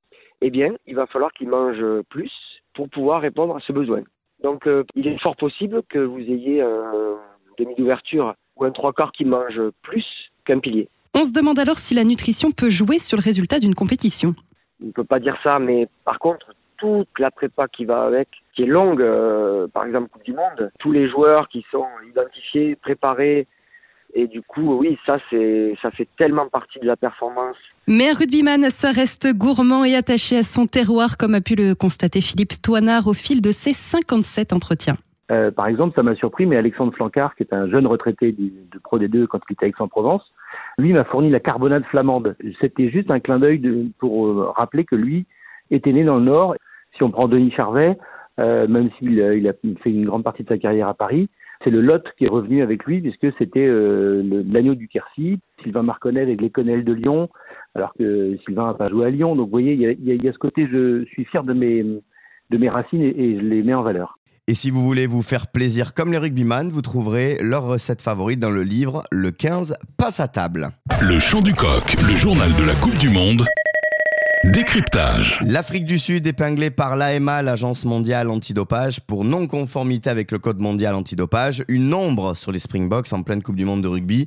eh 0.43 0.51
bien, 0.51 0.75
il 0.87 0.95
va 0.95 1.07
falloir 1.07 1.33
qu'ils 1.33 1.49
mangent 1.49 2.03
plus 2.09 2.33
pour 2.75 2.89
pouvoir 2.89 3.23
répondre 3.23 3.57
à 3.57 3.61
ce 3.61 3.73
besoin. 3.73 4.03
Donc, 4.43 4.67
euh, 4.67 4.85
il 4.95 5.07
est 5.07 5.21
fort 5.21 5.37
possible 5.37 5.83
que 5.89 5.99
vous 5.99 6.21
ayez 6.21 6.61
un 6.63 7.17
demi 7.59 7.75
d'ouverture 7.77 8.35
ou 8.57 8.65
un 8.65 8.73
trois 8.73 8.93
quarts 8.93 9.13
qui 9.13 9.25
mange 9.25 9.61
plus 9.83 10.05
qu'un 10.45 10.59
pilier. 10.59 10.89
On 11.15 11.25
se 11.25 11.33
demande 11.33 11.59
alors 11.59 11.77
si 11.77 11.95
la 11.95 12.05
nutrition 12.05 12.51
peut 12.51 12.71
jouer 12.71 12.99
sur 12.99 13.17
le 13.17 13.23
résultat 13.23 13.59
d'une 13.59 13.75
compétition 13.75 14.35
on 14.83 14.87
ne 14.87 14.93
peut 14.93 15.05
pas 15.05 15.21
dire 15.21 15.37
ça, 15.43 15.59
mais 15.59 15.89
par 16.05 16.19
contre, 16.19 16.55
toute 16.77 17.09
la 17.19 17.31
prépa 17.31 17.69
qui 17.69 17.85
va 17.85 18.05
avec, 18.05 18.29
qui 18.55 18.63
est 18.63 18.67
longue, 18.67 19.03
euh, 19.03 19.69
par 19.69 19.87
exemple 19.87 20.09
Coupe 20.09 20.25
du 20.25 20.33
Monde, 20.33 20.71
tous 20.79 20.93
les 20.93 21.09
joueurs 21.09 21.49
qui 21.49 21.65
sont 21.71 21.87
identifiés, 22.09 22.77
préparés, 22.77 23.47
et 24.15 24.27
du 24.27 24.43
coup, 24.43 24.75
oui, 24.79 24.99
ça, 25.07 25.19
c'est, 25.31 25.75
ça 25.81 25.91
fait 25.91 26.09
tellement 26.19 26.49
partie 26.49 26.79
de 26.81 26.87
la 26.87 26.97
performance. 26.97 27.57
Mais 27.87 28.11
un 28.11 28.15
rugbyman, 28.15 28.69
ça 28.69 28.91
reste 28.91 29.33
gourmand 29.33 29.85
et 29.85 29.95
attaché 29.95 30.39
à 30.39 30.43
son 30.43 30.67
terroir, 30.67 31.17
comme 31.17 31.35
a 31.35 31.41
pu 31.41 31.55
le 31.55 31.75
constater 31.75 32.21
Philippe 32.21 32.61
Toinard 32.63 33.07
au 33.07 33.15
fil 33.15 33.41
de 33.41 33.51
ses 33.51 33.73
57 33.73 34.53
entretiens. 34.53 34.97
Euh, 35.33 35.51
par 35.51 35.67
exemple, 35.67 35.95
ça 35.95 36.03
m'a 36.03 36.15
surpris, 36.15 36.45
mais 36.45 36.57
Alexandre 36.57 36.93
Flancard, 36.95 37.35
qui 37.37 37.43
est 37.43 37.55
un 37.55 37.69
jeune 37.69 37.87
retraité 37.87 38.33
de 38.33 38.79
Pro 38.83 38.99
D2 38.99 39.27
quand 39.27 39.41
il 39.49 39.55
était 39.55 39.67
à 39.67 39.69
Aix-en-Provence, 39.69 40.23
lui 40.79 40.93
m'a 40.93 41.05
fourni 41.05 41.31
la 41.31 41.41
carbonade 41.41 41.85
flamande. 41.85 42.37
C'était 42.61 42.91
juste 42.91 43.11
un 43.11 43.21
clin 43.21 43.39
d'œil 43.39 43.91
pour 43.99 44.27
euh, 44.27 44.53
rappeler 44.57 44.85
que 44.85 44.97
lui 44.97 45.27
était 45.71 45.93
né 45.93 46.05
dans 46.05 46.19
le 46.19 46.25
Nord. 46.25 46.57
Si 46.97 47.03
on 47.03 47.11
prend 47.11 47.29
Denis 47.29 47.51
Charvet, 47.53 47.97
euh, 48.41 48.69
même 48.69 48.91
s'il 48.99 49.13
il 49.13 49.49
a 49.49 49.53
fait 49.83 49.91
une 49.91 50.05
grande 50.05 50.25
partie 50.25 50.43
de 50.43 50.49
sa 50.49 50.59
carrière 50.59 50.89
à 50.89 50.95
Paris, 50.95 51.31
c'est 51.65 51.71
le 51.71 51.81
Lot 51.81 52.05
qui 52.19 52.25
est 52.25 52.29
revenu 52.29 52.61
avec 52.61 52.85
lui 52.85 53.01
puisque 53.01 53.33
c'était 53.39 53.69
l'agneau 53.69 54.75
du 54.75 54.89
Quercy, 54.89 55.39
Sylvain 55.63 55.85
Marconnet 55.85 56.21
avec 56.21 56.41
les 56.41 56.51
Connelles 56.51 56.85
de 56.85 56.93
Lyon, 56.93 57.29
alors 57.77 57.95
que 57.95 58.37
Sylvain 58.45 58.67
n'a 58.67 58.75
pas 58.75 58.89
joué 58.89 59.07
à 59.07 59.11
Lyon. 59.11 59.37
Donc 59.37 59.47
vous 59.47 59.53
voyez, 59.53 59.75
il 59.75 60.25
y 60.25 60.29
a, 60.29 60.33
ce 60.33 60.39
côté, 60.39 60.67
je 60.67 61.05
suis 61.05 61.25
fier 61.25 61.45
de 61.45 61.53
mes, 61.53 61.85
de 62.51 62.59
mes 62.59 62.69
racines 62.69 63.01
et 63.01 63.39
je 63.39 63.45
les 63.45 63.63
mets 63.63 63.75
en 63.75 63.83
valeur. 63.83 64.19
Et 64.49 64.55
si 64.55 64.71
vous 64.71 64.83
voulez 64.83 65.07
vous 65.07 65.23
faire 65.23 65.47
plaisir 65.47 65.95
comme 65.95 66.11
les 66.11 66.19
rugbyman, 66.19 66.69
vous 66.69 66.83
trouverez 66.83 67.39
leur 67.41 67.63
recette 67.63 68.03
favorite 68.03 68.41
dans 68.41 68.51
le 68.51 68.65
livre 68.65 69.05
Le 69.13 69.31
15 69.31 69.77
passe 69.97 70.19
à 70.19 70.27
table. 70.27 70.71
Le 71.01 71.21
chant 71.21 71.43
du 71.43 71.55
coq, 71.55 71.95
le 72.03 72.17
journal 72.17 72.53
de 72.57 72.65
la 72.65 72.75
Coupe 72.75 72.99
du 72.99 73.09
Monde. 73.09 73.47
Décryptage. 74.47 75.39
L'Afrique 75.47 75.85
du 75.85 76.01
Sud 76.01 76.27
épinglée 76.27 76.73
par 76.73 76.97
l'AMA, 76.97 77.43
l'Agence 77.43 77.85
mondiale 77.85 78.31
antidopage, 78.31 78.99
pour 78.99 79.25
non-conformité 79.25 80.11
avec 80.11 80.33
le 80.33 80.41
Code 80.41 80.59
mondial 80.59 80.97
antidopage, 80.97 81.65
une 81.69 81.95
ombre 81.95 82.35
sur 82.35 82.51
les 82.51 82.59
Springboks 82.59 83.13
en 83.13 83.23
pleine 83.23 83.43
Coupe 83.45 83.55
du 83.55 83.65
Monde 83.65 83.83
de 83.83 83.89
rugby. 83.89 84.27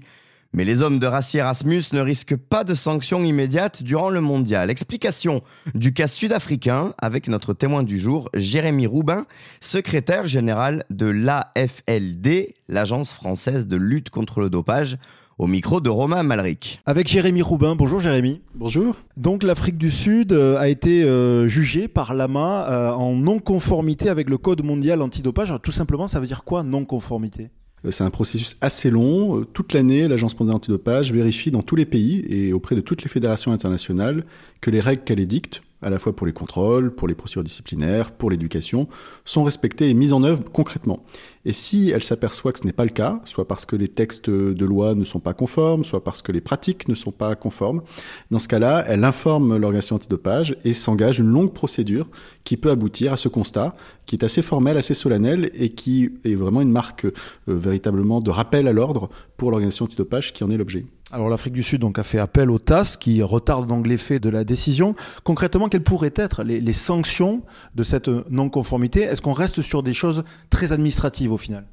Mais 0.56 0.64
les 0.64 0.82
hommes 0.82 1.00
de 1.00 1.06
Rassi 1.06 1.40
Erasmus 1.40 1.84
ne 1.92 2.00
risquent 2.00 2.38
pas 2.38 2.64
de 2.64 2.76
sanctions 2.76 3.22
immédiates 3.26 3.84
durant 3.84 4.10
le 4.10 4.22
mondial. 4.22 4.70
Explication 4.70 5.42
du 5.74 5.92
cas 5.92 6.08
sud-africain 6.08 6.94
avec 6.98 7.28
notre 7.28 7.54
témoin 7.54 7.84
du 7.84 8.00
jour, 8.00 8.30
Jérémy 8.34 8.88
Roubin, 8.88 9.26
secrétaire 9.60 10.30
général 10.30 10.86
de 10.90 11.08
l'AFLD, 11.08 12.54
l'Agence 12.70 13.12
française 13.12 13.68
de 13.68 13.76
lutte 13.76 14.10
contre 14.12 14.40
le 14.40 14.50
dopage 14.50 14.98
au 15.38 15.48
micro 15.48 15.82
de 15.82 15.90
Romain 15.90 16.24
Malric. 16.24 16.82
Avec 16.86 17.10
Jérémy 17.10 17.42
Roubin. 17.42 17.76
Bonjour 17.76 18.00
Jérémy. 18.00 18.42
Bonjour. 18.54 18.96
Donc 19.18 19.44
l'Afrique 19.44 19.78
du 19.78 19.92
Sud 19.92 20.32
euh, 20.32 20.58
a 20.58 20.70
été 20.70 21.04
euh, 21.04 21.50
jugée 21.50 21.90
par 21.90 22.14
l'AMA 22.14 22.70
euh, 22.70 22.92
en 22.92 23.14
non-conformité 23.14 24.08
avec 24.08 24.30
le 24.30 24.38
Code 24.38 24.64
mondial 24.64 25.02
antidopage. 25.02 25.54
tout 25.62 25.74
simplement, 25.74 26.08
ça 26.08 26.22
veut 26.22 26.28
dire 26.28 26.46
quoi 26.46 26.64
non-conformité? 26.64 27.50
C'est 27.92 28.04
un 28.04 28.10
processus 28.10 28.58
assez 28.62 28.90
long. 28.90 29.40
Euh, 29.40 29.46
toute 29.46 29.74
l'année, 29.74 30.08
l'Agence 30.08 30.40
mondiale 30.40 30.56
antidopage 30.56 31.12
vérifie 31.12 31.52
dans 31.52 31.62
tous 31.62 31.76
les 31.76 31.86
pays 31.86 32.26
et 32.30 32.54
auprès 32.54 32.76
de 32.76 32.82
toutes 32.82 33.04
les 33.04 33.10
fédérations 33.10 33.52
internationales 33.52 34.24
que 34.62 34.72
les 34.72 34.80
règles 34.80 35.04
qu'elle 35.04 35.20
édicte, 35.20 35.62
à 35.86 35.92
la 35.92 36.00
fois 36.00 36.16
pour 36.16 36.26
les 36.26 36.34
contrôles, 36.34 36.94
pour 36.94 37.08
les 37.08 37.14
procédures 37.14 37.44
disciplinaires, 37.44 38.12
pour 38.12 38.32
l'éducation, 38.32 38.88
sont 39.24 39.44
respectées 39.44 39.88
et 39.88 39.94
mises 39.94 40.14
en 40.14 40.24
œuvre 40.24 40.44
concrètement. 40.52 41.06
Et 41.46 41.54
si 41.54 41.92
elle 41.92 42.04
s'aperçoit 42.04 42.52
que 42.52 42.60
ce 42.60 42.66
n'est 42.66 42.74
pas 42.74 42.86
le 42.86 42.90
cas, 42.90 43.22
soit 43.24 43.48
parce 43.48 43.68
que 43.68 43.76
les 43.76 43.88
textes 43.88 44.32
de 44.32 44.66
loi 44.66 44.96
ne 44.96 45.06
sont 45.06 45.20
pas 45.20 45.36
conformes, 45.36 45.86
soit 45.86 46.04
parce 46.04 46.24
que 46.24 46.32
les 46.32 46.42
pratiques 46.42 46.88
ne 46.88 46.96
sont 46.96 47.12
pas 47.12 47.36
conformes, 47.36 47.84
dans 48.32 48.40
ce 48.40 48.48
cas-là, 48.48 48.84
elle 48.88 49.04
informe 49.04 49.58
l'organisation 49.58 49.98
antidopage 49.98 50.58
et 50.64 50.74
s'engage 50.74 51.20
une 51.20 51.30
longue 51.30 51.54
procédure 51.54 52.10
qui 52.44 52.58
peut 52.58 52.72
aboutir 52.72 53.14
à 53.14 53.18
ce 53.18 53.30
constat, 53.30 53.76
qui 54.08 54.16
est 54.16 54.24
assez 54.24 54.42
formel, 54.42 54.78
assez 54.78 54.96
solennel 54.96 55.52
et 55.54 55.70
qui 55.70 56.10
est 56.24 56.34
vraiment 56.34 56.62
une 56.62 56.72
marque 56.72 57.06
euh, 57.06 57.12
véritablement 57.48 58.22
de 58.22 58.32
rappel 58.32 58.68
à 58.68 58.74
l'ordre 58.74 59.10
pour 59.38 59.52
l'organisation 59.52 59.86
antidopage 59.86 60.34
qui 60.34 60.44
en 60.44 60.50
est 60.50 60.58
l'objet. 60.58 60.86
Alors 61.12 61.30
l'Afrique 61.30 61.54
du 61.54 61.62
Sud 61.62 61.82
donc, 61.82 62.00
a 62.00 62.04
fait 62.04 62.18
appel 62.18 62.50
au 62.50 62.58
TAS 62.58 62.98
qui 63.00 63.22
retarde 63.22 63.68
donc 63.68 63.86
l'effet 63.86 64.20
de 64.20 64.30
la 64.30 64.44
décision. 64.44 64.96
Concrètement, 65.24 65.70
quelles 65.70 65.84
pourraient 65.84 66.14
être 66.16 66.44
les, 66.44 66.74
sanctions 66.74 67.44
de 67.76 67.84
cette 67.84 68.08
non-conformité? 68.08 69.02
Est-ce 69.02 69.22
qu'on 69.22 69.34
reste 69.34 69.62
sur 69.62 69.84
des 69.84 69.94
choses 69.94 70.24
très 70.50 70.74
administratives 70.74 71.32
au 71.32 71.38
final? 71.38 71.66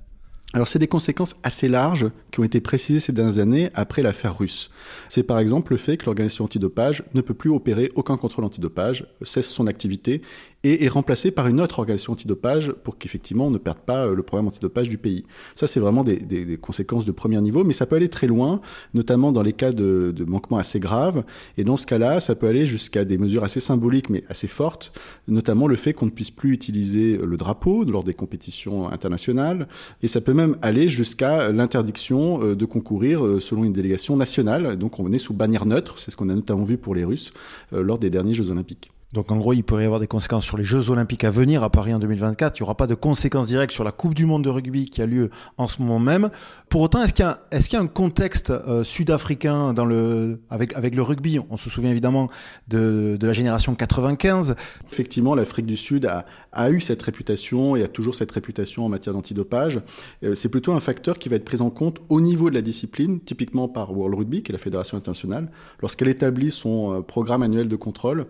Alors 0.55 0.69
c'est 0.69 0.79
des 0.79 0.87
conséquences 0.87 1.37
assez 1.45 1.67
larges 1.67 2.11
qui 2.31 2.41
ont 2.41 2.45
été 2.45 2.61
précisées 2.61 3.01
ces 3.01 3.12
dernières 3.12 3.39
années 3.39 3.71
après 3.73 4.03
l'affaire 4.03 4.37
russe. 4.37 4.71
C'est 5.09 5.23
par 5.23 5.39
exemple 5.39 5.73
le 5.73 5.79
fait 5.79 5.97
que 5.97 6.05
l'organisation 6.05 6.45
antidopage 6.45 7.05
ne 7.15 7.23
peut 7.23 7.33
plus 7.33 7.49
opérer 7.49 7.91
aucun 7.95 8.19
contrôle 8.19 8.45
antidopage, 8.45 9.07
cesse 9.23 9.49
son 9.49 9.67
activité 9.67 10.21
et 10.64 10.85
est 10.85 10.88
remplacé 10.88 11.31
par 11.31 11.49
une 11.49 11.61
autre 11.61 11.78
organisation 11.78 12.12
antidopage 12.12 12.73
pour 12.85 12.99
qu'effectivement 12.99 13.47
on 13.47 13.50
ne 13.50 13.59
perde 13.59 13.78
pas 13.78 14.07
le 14.07 14.23
programme 14.23 14.49
antidopage 14.49 14.88
du 14.88 14.99
pays. 14.99 15.25
Ça, 15.54 15.66
c'est 15.66 15.81
vraiment 15.81 16.04
des, 16.04 16.59
conséquences 16.61 17.04
de 17.04 17.12
premier 17.12 17.40
niveau, 17.40 17.64
mais 17.64 17.73
ça 17.73 17.87
peut 17.87 17.97
aller 17.97 18.09
très 18.09 18.26
loin, 18.26 18.61
notamment 18.95 19.33
dans 19.33 19.42
les 19.42 19.52
cas 19.52 19.73
de, 19.73 20.14
manquements 20.26 20.59
assez 20.59 20.81
graves. 20.81 21.25
Et 21.59 21.64
dans 21.64 21.76
ce 21.76 21.87
cas-là, 21.87 22.21
ça 22.21 22.35
peut 22.35 22.47
aller 22.47 22.66
jusqu'à 22.66 23.04
des 23.04 23.19
mesures 23.19 23.45
assez 23.45 23.61
symboliques, 23.61 24.11
mais 24.11 24.25
assez 24.28 24.47
fortes, 24.47 24.92
notamment 25.28 25.66
le 25.66 25.76
fait 25.76 25.92
qu'on 25.92 26.07
ne 26.07 26.11
puisse 26.11 26.31
plus 26.31 26.52
utiliser 26.52 27.16
le 27.19 27.37
drapeau 27.37 27.85
lors 27.85 28.04
des 28.04 28.14
compétitions 28.14 28.88
internationales, 28.90 29.69
et 30.02 30.09
ça 30.09 30.21
peut 30.21 30.35
même 30.35 30.57
aller 30.62 30.88
jusqu'à 30.88 31.50
l'interdiction 31.50 32.42
euh, 32.42 32.54
de 32.54 32.64
concourir 32.64 33.25
euh, 33.25 33.40
selon 33.40 33.64
une 33.64 33.73
délégation 33.73 34.16
nationale. 34.16 34.76
Donc 34.76 34.99
on 34.99 35.12
est 35.12 35.19
sous 35.19 35.35
bannière 35.35 35.66
neutre, 35.66 35.99
c'est 35.99 36.11
ce 36.11 36.16
qu'on 36.16 36.28
a 36.28 36.35
notamment 36.35 36.64
vu 36.64 36.78
pour 36.78 36.95
les 36.95 37.04
Russes 37.04 37.33
euh, 37.73 37.83
lors 37.83 37.99
des 37.99 38.11
derniers 38.11 38.35
Jeux 38.35 38.50
olympiques. 38.50 38.90
Donc 39.12 39.31
en 39.31 39.37
gros, 39.37 39.52
il 39.52 39.62
pourrait 39.62 39.83
y 39.83 39.87
avoir 39.87 40.00
des 40.00 40.07
conséquences 40.07 40.47
sur 40.47 40.57
les 40.57 40.64
Jeux 40.64 40.88
Olympiques 40.88 41.25
à 41.25 41.31
venir 41.31 41.62
à 41.62 41.69
Paris 41.69 41.92
en 41.92 41.99
2024. 41.99 42.59
Il 42.59 42.62
n'y 42.62 42.64
aura 42.64 42.76
pas 42.76 42.87
de 42.87 42.95
conséquences 42.95 43.47
directes 43.47 43.75
sur 43.75 43.85
la 43.85 43.92
Coupe 43.92 44.14
du 44.14 44.25
Monde 44.25 44.42
de 44.42 44.49
rugby 44.49 44.88
qui 44.88 45.02
a 45.02 45.07
lieu 45.07 45.28
en 45.59 45.66
ce 45.66 45.83
moment 45.83 45.99
même. 45.99 46.31
Pour 46.71 46.81
autant, 46.81 47.02
est-ce 47.02 47.12
qu'il 47.12 47.26
y, 47.26 47.57
est 47.57 47.73
y, 47.73 47.76
a 47.76 47.81
un 47.81 47.87
contexte 47.87 48.50
euh, 48.50 48.83
sud-africain 48.85 49.75
le, 49.85 50.40
avec, 50.49 50.75
avec 50.75 50.95
le 50.95 51.02
rugby? 51.02 51.38
On 51.50 51.59
se 51.59 51.69
souvient 51.69 51.90
évidemment 51.90 52.31
de, 52.69 53.19
de 53.21 53.26
la 53.26 53.35
génération 53.35 53.75
95. 53.75 54.57
Effectivement, 54.90 55.35
l'Afrique 55.35 55.66
du 55.66 55.76
Sud 55.76 56.07
a, 56.07 56.25
a, 56.52 56.71
eu 56.71 56.81
cette 56.81 57.02
réputation 57.02 57.76
et 57.76 57.83
a 57.83 57.88
toujours 57.88 58.14
cette 58.14 58.33
réputation 58.33 58.87
en 58.87 58.88
matière 58.88 59.12
d'antidopage. 59.14 59.81
Euh, 60.25 60.35
c'est 60.35 60.49
plutôt 60.49 60.73
un 60.73 60.81
facteur 60.81 61.19
qui 61.19 61.28
va 61.28 61.37
être 61.37 61.45
pris 61.45 61.61
en 61.61 61.69
compte 61.69 61.99
au 62.09 62.23
niveau 62.23 62.49
de 62.49 62.54
la 62.54 62.62
discipline, 62.62 63.21
typiquement 63.21 63.69
par 63.69 63.95
World 63.95 64.14
Rugby, 64.19 64.42
qui 64.42 64.52
est 64.52 64.54
la 64.54 64.59
fédération 64.59 64.97
internationale, 64.97 65.50
lorsqu'elle 65.83 66.09
établit 66.09 66.50
son 66.50 66.95
euh, 66.95 67.00
programme 67.02 67.42
annuel 67.42 67.69
de 67.69 67.76
contrôle. 67.76 68.26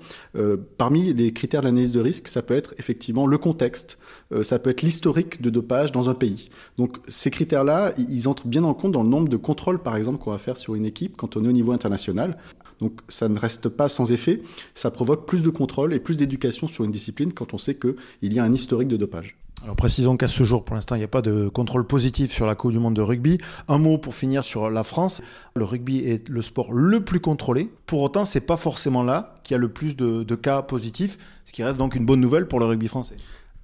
Parmi 0.78 1.12
les 1.12 1.32
critères 1.32 1.60
de 1.60 1.66
l'analyse 1.66 1.92
de 1.92 2.00
risque, 2.00 2.28
ça 2.28 2.42
peut 2.42 2.54
être 2.54 2.74
effectivement 2.78 3.26
le 3.26 3.38
contexte, 3.38 3.98
euh, 4.32 4.42
ça 4.42 4.58
peut 4.58 4.70
être 4.70 4.82
l'historique 4.82 5.42
de 5.42 5.50
dopage 5.50 5.92
dans 5.92 6.10
un 6.10 6.14
pays. 6.14 6.48
Donc 6.78 6.98
ces 7.08 7.30
critères-là, 7.30 7.92
ils 7.96 8.28
entrent 8.28 8.46
bien 8.46 8.64
en 8.64 8.74
compte 8.74 8.92
dans 8.92 9.02
le 9.02 9.08
nombre 9.08 9.28
de 9.28 9.36
contrôles, 9.36 9.80
par 9.80 9.96
exemple, 9.96 10.18
qu'on 10.18 10.30
va 10.30 10.38
faire 10.38 10.56
sur 10.56 10.74
une 10.74 10.84
équipe 10.84 11.16
quand 11.16 11.36
on 11.36 11.44
est 11.44 11.48
au 11.48 11.52
niveau 11.52 11.72
international. 11.72 12.36
Donc 12.80 13.00
ça 13.08 13.28
ne 13.28 13.38
reste 13.38 13.68
pas 13.68 13.88
sans 13.88 14.12
effet, 14.12 14.42
ça 14.74 14.90
provoque 14.90 15.26
plus 15.26 15.42
de 15.42 15.50
contrôles 15.50 15.94
et 15.94 16.00
plus 16.00 16.16
d'éducation 16.16 16.66
sur 16.66 16.84
une 16.84 16.90
discipline 16.90 17.32
quand 17.32 17.54
on 17.54 17.58
sait 17.58 17.76
qu'il 17.76 18.32
y 18.32 18.38
a 18.38 18.44
un 18.44 18.52
historique 18.52 18.88
de 18.88 18.96
dopage. 18.96 19.36
Alors 19.62 19.76
précisons 19.76 20.16
qu'à 20.16 20.26
ce 20.26 20.42
jour, 20.42 20.64
pour 20.64 20.74
l'instant, 20.74 20.96
il 20.96 20.98
n'y 20.98 21.04
a 21.04 21.08
pas 21.08 21.22
de 21.22 21.48
contrôle 21.48 21.86
positif 21.86 22.32
sur 22.32 22.46
la 22.46 22.56
Coupe 22.56 22.72
du 22.72 22.80
Monde 22.80 22.94
de 22.94 23.00
rugby. 23.00 23.38
Un 23.68 23.78
mot 23.78 23.96
pour 23.96 24.12
finir 24.12 24.42
sur 24.42 24.68
la 24.70 24.82
France. 24.82 25.22
Le 25.54 25.62
rugby 25.62 25.98
est 25.98 26.28
le 26.28 26.42
sport 26.42 26.72
le 26.72 27.04
plus 27.04 27.20
contrôlé. 27.20 27.70
Pour 27.86 28.02
autant, 28.02 28.24
c'est 28.24 28.40
pas 28.40 28.56
forcément 28.56 29.04
là 29.04 29.36
qu'il 29.44 29.54
y 29.54 29.56
a 29.56 29.58
le 29.58 29.68
plus 29.68 29.96
de, 29.96 30.24
de 30.24 30.34
cas 30.34 30.62
positifs, 30.62 31.16
ce 31.44 31.52
qui 31.52 31.62
reste 31.62 31.78
donc 31.78 31.94
une 31.94 32.04
bonne 32.04 32.20
nouvelle 32.20 32.48
pour 32.48 32.58
le 32.58 32.66
rugby 32.66 32.88
français. 32.88 33.14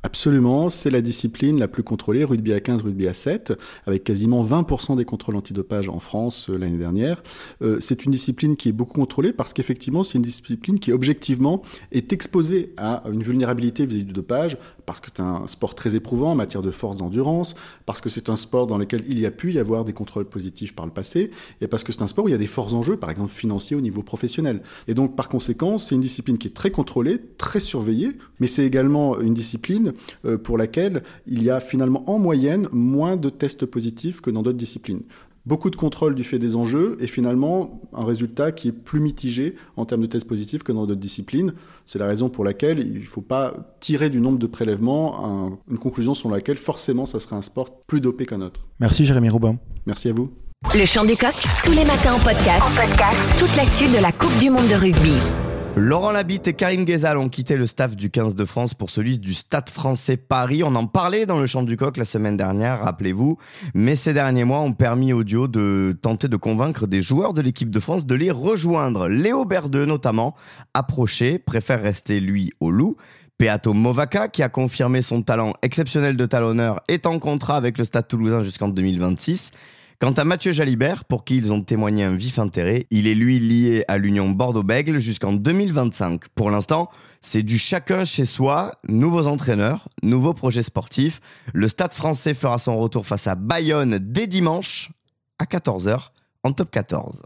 Absolument, 0.04 0.68
c'est 0.68 0.90
la 0.90 1.00
discipline 1.00 1.58
la 1.58 1.66
plus 1.66 1.82
contrôlée, 1.82 2.22
rugby 2.22 2.52
à 2.52 2.60
15, 2.60 2.82
rugby 2.82 3.08
à 3.08 3.12
7, 3.12 3.54
avec 3.84 4.04
quasiment 4.04 4.44
20% 4.44 4.96
des 4.96 5.04
contrôles 5.04 5.34
antidopage 5.34 5.88
en 5.88 5.98
France 5.98 6.48
euh, 6.50 6.56
l'année 6.56 6.78
dernière. 6.78 7.20
Euh, 7.62 7.78
c'est 7.80 8.04
une 8.04 8.12
discipline 8.12 8.56
qui 8.56 8.68
est 8.68 8.72
beaucoup 8.72 9.00
contrôlée 9.00 9.32
parce 9.32 9.52
qu'effectivement, 9.52 10.04
c'est 10.04 10.18
une 10.18 10.22
discipline 10.22 10.78
qui 10.78 10.92
objectivement 10.92 11.62
est 11.90 12.12
exposée 12.12 12.72
à 12.76 13.02
une 13.10 13.24
vulnérabilité 13.24 13.86
vis-à-vis 13.86 14.04
du 14.04 14.12
dopage, 14.12 14.56
parce 14.86 15.00
que 15.00 15.08
c'est 15.12 15.20
un 15.20 15.48
sport 15.48 15.74
très 15.74 15.96
éprouvant 15.96 16.30
en 16.30 16.34
matière 16.36 16.62
de 16.62 16.70
force 16.70 16.96
d'endurance, 16.96 17.56
parce 17.84 18.00
que 18.00 18.08
c'est 18.08 18.30
un 18.30 18.36
sport 18.36 18.68
dans 18.68 18.78
lequel 18.78 19.02
il 19.08 19.18
y 19.18 19.26
a 19.26 19.32
pu 19.32 19.52
y 19.52 19.58
avoir 19.58 19.84
des 19.84 19.92
contrôles 19.92 20.26
positifs 20.26 20.76
par 20.76 20.86
le 20.86 20.92
passé, 20.92 21.32
et 21.60 21.66
parce 21.66 21.82
que 21.82 21.92
c'est 21.92 22.02
un 22.02 22.06
sport 22.06 22.26
où 22.26 22.28
il 22.28 22.32
y 22.32 22.36
a 22.36 22.38
des 22.38 22.46
forts 22.46 22.72
enjeux, 22.72 22.96
par 22.96 23.10
exemple 23.10 23.32
financiers 23.32 23.76
au 23.76 23.80
niveau 23.80 24.02
professionnel. 24.02 24.62
Et 24.86 24.94
donc, 24.94 25.16
par 25.16 25.28
conséquent, 25.28 25.76
c'est 25.76 25.96
une 25.96 26.00
discipline 26.00 26.38
qui 26.38 26.46
est 26.46 26.54
très 26.54 26.70
contrôlée, 26.70 27.20
très 27.36 27.58
surveillée, 27.58 28.12
mais 28.38 28.46
c'est 28.46 28.64
également 28.64 29.18
une 29.18 29.34
discipline 29.34 29.88
euh, 30.25 30.38
pour 30.38 30.59
laquelle 30.59 31.02
il 31.26 31.42
y 31.42 31.50
a 31.50 31.61
finalement 31.61 32.09
en 32.11 32.18
moyenne 32.18 32.68
moins 32.73 33.16
de 33.16 33.30
tests 33.30 33.66
positifs 33.66 34.21
que 34.21 34.30
dans 34.30 34.42
d'autres 34.42 34.59
disciplines. 34.59 35.02
Beaucoup 35.47 35.71
de 35.71 35.76
contrôles 35.76 36.14
du 36.14 36.25
fait 36.25 36.38
des 36.38 36.57
enjeux 36.57 36.99
et 37.00 37.07
finalement 37.07 37.80
un 37.95 38.04
résultat 38.04 38.52
qui 38.52 38.68
est 38.68 38.73
plus 38.73 39.00
mitigé 39.00 39.54
en 39.76 39.87
termes 39.87 40.02
de 40.02 40.07
tests 40.07 40.26
positifs 40.26 40.62
que 40.62 40.73
dans 40.73 40.85
d'autres 40.87 41.00
disciplines. 41.00 41.54
C'est 41.87 41.99
la 41.99 42.07
raison 42.07 42.28
pour 42.28 42.45
laquelle 42.45 42.80
il 42.80 43.00
ne 43.00 43.04
faut 43.04 43.23
pas 43.23 43.54
tirer 43.80 44.11
du 44.11 44.21
nombre 44.21 44.38
de 44.38 44.47
prélèvements 44.47 45.59
une 45.71 45.78
conclusion 45.78 46.12
sur 46.12 46.28
laquelle 46.28 46.59
forcément 46.59 47.07
ça 47.07 47.18
serait 47.18 47.37
un 47.37 47.42
sport 47.42 47.80
plus 47.87 48.02
dopé 48.02 48.26
qu'un 48.26 48.42
autre. 48.42 48.68
Merci 48.78 49.07
Jérémy 49.07 49.30
Robin. 49.30 49.57
Merci 49.87 50.11
à 50.11 50.12
vous. 50.12 50.30
Le 50.75 50.85
chant 50.85 51.04
du 51.04 51.16
coq, 51.16 51.33
tous 51.64 51.73
les 51.73 51.85
matins 51.85 52.12
en 52.12 52.18
podcast. 52.18 52.62
En 52.62 52.75
podcast. 52.75 53.18
Toute 53.38 53.57
l'actu 53.57 53.85
de 53.87 54.02
la 54.02 54.12
Coupe 54.12 54.37
du 54.38 54.50
Monde 54.50 54.68
de 54.68 54.75
rugby. 54.75 55.47
Laurent 55.78 56.11
Labitte 56.11 56.49
et 56.49 56.54
Karim 56.54 56.85
Ghezal 56.85 57.16
ont 57.18 57.28
quitté 57.28 57.56
le 57.56 57.68
staff 57.68 57.94
du 57.94 58.11
15 58.11 58.35
de 58.35 58.44
France 58.44 58.75
pour 58.75 58.90
celui 58.90 59.20
du 59.20 59.32
Stade 59.32 59.70
français 59.70 60.16
Paris. 60.16 60.64
On 60.64 60.75
en 60.75 60.87
parlait 60.87 61.25
dans 61.25 61.38
le 61.38 61.47
champ 61.47 61.62
du 61.62 61.76
coq 61.76 61.97
la 61.97 62.04
semaine 62.04 62.37
dernière, 62.37 62.80
rappelez-vous. 62.80 63.38
Mais 63.75 63.94
ces 63.94 64.12
derniers 64.12 64.42
mois 64.42 64.58
ont 64.58 64.73
permis 64.73 65.12
au 65.12 65.23
duo 65.23 65.47
de 65.47 65.97
tenter 66.02 66.26
de 66.26 66.37
convaincre 66.37 66.88
des 66.88 67.00
joueurs 67.00 67.32
de 67.32 67.42
l'équipe 67.42 67.70
de 67.70 67.78
France 67.78 68.06
de 68.06 68.16
les 68.16 68.32
rejoindre. 68.32 69.06
Léo 69.06 69.44
Berdeux 69.44 69.85
notamment, 69.85 70.35
approché, 70.75 71.38
préfère 71.38 71.80
rester 71.80 72.18
lui 72.18 72.52
au 72.58 72.73
loup. 72.73 72.97
Peato 73.38 73.73
Movaca, 73.73 74.26
qui 74.26 74.42
a 74.42 74.49
confirmé 74.49 75.00
son 75.00 75.23
talent 75.23 75.52
exceptionnel 75.62 76.16
de 76.16 76.26
talonneur, 76.26 76.80
est 76.88 77.06
en 77.06 77.20
contrat 77.20 77.56
avec 77.56 77.78
le 77.78 77.85
Stade 77.85 78.08
toulousain 78.08 78.42
jusqu'en 78.42 78.68
2026. 78.68 79.52
Quant 80.00 80.12
à 80.12 80.24
Mathieu 80.24 80.52
Jalibert, 80.52 81.04
pour 81.06 81.24
qui 81.24 81.36
ils 81.38 81.52
ont 81.52 81.60
témoigné 81.60 82.04
un 82.04 82.14
vif 82.14 82.38
intérêt, 82.38 82.86
il 82.92 83.08
est 83.08 83.16
lui 83.16 83.40
lié 83.40 83.84
à 83.88 83.98
l'Union 83.98 84.30
Bordeaux-Bègle 84.30 85.00
jusqu'en 85.00 85.32
2025. 85.32 86.28
Pour 86.36 86.52
l'instant, 86.52 86.88
c'est 87.20 87.42
du 87.42 87.58
chacun 87.58 88.04
chez 88.04 88.24
soi, 88.24 88.76
nouveaux 88.86 89.26
entraîneurs, 89.26 89.88
nouveaux 90.04 90.34
projets 90.34 90.62
sportifs. 90.62 91.20
Le 91.52 91.66
Stade 91.66 91.94
français 91.94 92.34
fera 92.34 92.58
son 92.58 92.78
retour 92.78 93.08
face 93.08 93.26
à 93.26 93.34
Bayonne 93.34 93.98
dès 94.00 94.28
dimanche 94.28 94.92
à 95.40 95.46
14h 95.46 96.10
en 96.44 96.52
top 96.52 96.70
14. 96.70 97.22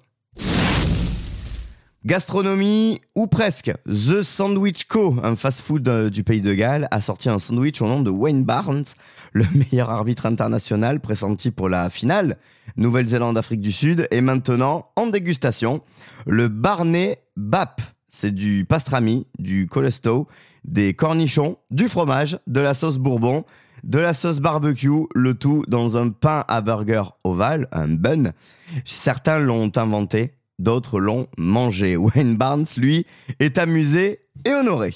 Gastronomie 2.05 3.01
ou 3.15 3.29
presque. 3.29 3.73
The 3.87 4.25
Sandwich 4.25 4.87
Co, 4.89 5.17
un 5.23 5.37
fast-food 5.37 5.89
euh, 5.89 6.11
du 6.11 6.25
pays 6.25 6.43
de 6.43 6.53
Galles, 6.53 6.89
a 6.91 7.01
sorti 7.01 7.29
un 7.29 7.39
sandwich 7.39 7.81
au 7.81 7.87
nom 7.87 8.01
de 8.01 8.11
Wayne 8.11 8.45
Barnes, 8.45 8.83
le 9.33 9.47
meilleur 9.55 9.89
arbitre 9.89 10.27
international 10.27 10.99
pressenti 10.99 11.53
pour 11.53 11.69
la 11.69 11.91
finale 11.91 12.39
Nouvelle-Zélande-Afrique 12.77 13.61
du 13.61 13.71
Sud 13.71 14.09
est 14.11 14.21
maintenant 14.21 14.91
en 14.97 15.07
dégustation. 15.07 15.81
Le 16.27 16.49
Barney 16.49 17.19
Bap, 17.37 17.81
c'est 18.09 18.35
du 18.35 18.67
pastrami, 18.69 19.29
du 19.39 19.69
colesto, 19.69 20.27
des 20.65 20.95
cornichons, 20.95 21.57
du 21.71 21.89
fromage, 21.89 22.37
de 22.49 22.61
la 22.61 22.75
sauce 22.75 22.99
bourbon, 22.99 23.45
de 23.85 24.01
la 24.01 24.13
sauce 24.13 24.41
barbecue, 24.41 25.07
le 25.15 25.35
tout 25.35 25.65
dans 25.69 25.97
un 25.97 26.09
pain 26.09 26.45
à 26.49 26.63
burger 26.63 27.05
ovale, 27.23 27.69
un 27.71 27.89
bun. 27.89 28.33
Certains 28.85 29.39
l'ont 29.39 29.71
inventé, 29.77 30.35
d'autres 30.63 31.01
l'ont 31.01 31.27
mangé. 31.37 31.97
Wayne 31.97 32.37
Barnes, 32.37 32.67
lui, 32.77 33.07
est 33.41 33.59
amusé 33.59 34.21
et 34.45 34.53
honoré. 34.53 34.95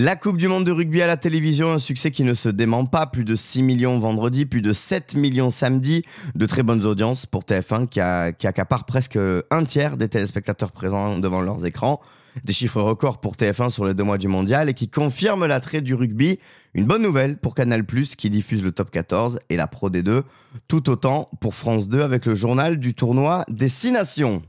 La 0.00 0.14
Coupe 0.14 0.36
du 0.36 0.46
Monde 0.46 0.64
de 0.64 0.70
rugby 0.70 1.02
à 1.02 1.08
la 1.08 1.16
télévision, 1.16 1.72
un 1.72 1.80
succès 1.80 2.12
qui 2.12 2.22
ne 2.22 2.32
se 2.32 2.48
dément 2.48 2.84
pas. 2.84 3.08
Plus 3.08 3.24
de 3.24 3.34
6 3.34 3.64
millions 3.64 3.98
vendredi, 3.98 4.46
plus 4.46 4.62
de 4.62 4.72
7 4.72 5.16
millions 5.16 5.50
samedi. 5.50 6.04
De 6.36 6.46
très 6.46 6.62
bonnes 6.62 6.86
audiences 6.86 7.26
pour 7.26 7.42
TF1 7.42 7.88
qui, 7.88 7.98
a, 7.98 8.32
accapare 8.44 8.84
presque 8.84 9.18
un 9.50 9.64
tiers 9.64 9.96
des 9.96 10.08
téléspectateurs 10.08 10.70
présents 10.70 11.18
devant 11.18 11.40
leurs 11.40 11.66
écrans. 11.66 12.00
Des 12.44 12.52
chiffres 12.52 12.80
records 12.80 13.18
pour 13.18 13.34
TF1 13.34 13.70
sur 13.70 13.86
les 13.86 13.94
deux 13.94 14.04
mois 14.04 14.18
du 14.18 14.28
mondial 14.28 14.68
et 14.68 14.74
qui 14.74 14.88
confirment 14.88 15.46
l'attrait 15.46 15.80
du 15.80 15.94
rugby. 15.94 16.38
Une 16.74 16.84
bonne 16.84 17.02
nouvelle 17.02 17.36
pour 17.36 17.56
Canal 17.56 17.84
qui 17.84 18.30
diffuse 18.30 18.62
le 18.62 18.70
top 18.70 18.92
14 18.92 19.40
et 19.50 19.56
la 19.56 19.66
Pro 19.66 19.90
D2. 19.90 20.22
Tout 20.68 20.90
autant 20.90 21.28
pour 21.40 21.56
France 21.56 21.88
2 21.88 22.02
avec 22.02 22.24
le 22.24 22.36
journal 22.36 22.78
du 22.78 22.94
tournoi 22.94 23.44
Destination. 23.48 24.42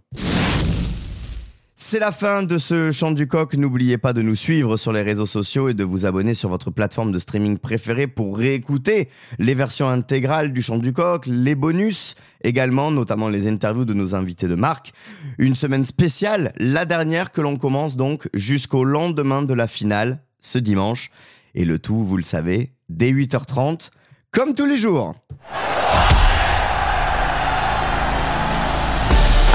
C'est 1.82 2.00
la 2.00 2.12
fin 2.12 2.44
de 2.44 2.58
ce 2.58 2.92
chant 2.92 3.12
du 3.12 3.26
coq. 3.26 3.54
N'oubliez 3.54 3.98
pas 3.98 4.12
de 4.12 4.22
nous 4.22 4.36
suivre 4.36 4.76
sur 4.76 4.92
les 4.92 5.02
réseaux 5.02 5.26
sociaux 5.26 5.70
et 5.70 5.74
de 5.74 5.86
vous 5.86 6.06
abonner 6.06 6.34
sur 6.34 6.50
votre 6.50 6.72
plateforme 6.72 7.14
de 7.14 7.20
streaming 7.20 7.58
préférée 7.58 8.06
pour 8.06 8.38
réécouter 8.38 9.08
les 9.40 9.54
versions 9.54 9.88
intégrales 9.88 10.52
du 10.52 10.62
chant 10.62 10.78
du 10.78 10.92
coq, 10.92 11.26
les 11.26 11.56
bonus 11.56 12.16
également, 12.44 12.92
notamment 12.92 13.30
les 13.30 13.48
interviews 13.48 13.86
de 13.86 13.94
nos 13.94 14.14
invités 14.14 14.50
de 14.50 14.56
marque. 14.56 14.92
Une 15.38 15.56
semaine 15.56 15.86
spéciale, 15.86 16.52
la 16.58 16.84
dernière 16.84 17.32
que 17.32 17.40
l'on 17.40 17.56
commence 17.56 17.96
donc 17.96 18.28
jusqu'au 18.34 18.84
lendemain 18.84 19.42
de 19.42 19.54
la 19.54 19.70
finale, 19.70 20.22
ce 20.42 20.58
dimanche. 20.58 21.12
Et 21.56 21.64
le 21.64 21.80
tout, 21.80 22.04
vous 22.04 22.18
le 22.18 22.24
savez, 22.24 22.74
dès 22.90 23.14
8h30, 23.14 23.90
comme 24.32 24.54
tous 24.54 24.66
les 24.66 24.78
jours. 24.78 25.16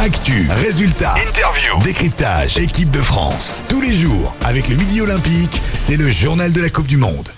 Actu, 0.05 0.47
résultats, 0.51 1.15
interview, 1.27 1.83
décryptage, 1.83 2.59
équipe 2.59 2.91
de 2.91 3.01
France. 3.01 3.65
Tous 3.71 3.81
les 3.81 3.95
jours, 3.95 4.35
avec 4.45 4.69
le 4.69 4.77
Midi 4.77 5.01
Olympique, 5.01 5.63
c'est 5.73 5.97
le 5.97 6.11
journal 6.11 6.53
de 6.53 6.61
la 6.61 6.69
Coupe 6.69 6.87
du 6.87 6.99
Monde. 6.99 7.31